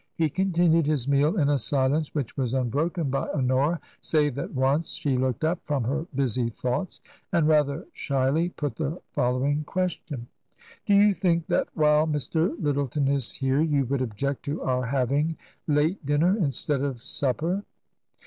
[0.15, 4.93] He continued his meal in a silence which was unbroken by Honora, save that once
[4.95, 10.25] she looked up from her busy thoughts and rather shyly put the following question:
[10.87, 12.55] "Do you think that while Mr.
[12.59, 15.37] Lyttleton is here you would object to our having
[15.67, 17.63] late dinner instead of supper